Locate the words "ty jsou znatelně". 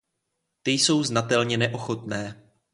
0.63-1.57